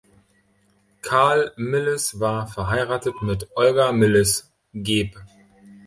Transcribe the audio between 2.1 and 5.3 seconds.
war verheiratet mit Olga Milles, geb.